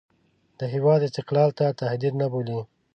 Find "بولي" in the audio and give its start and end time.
2.31-2.59